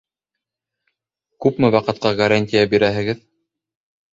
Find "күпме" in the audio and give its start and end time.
1.47-1.71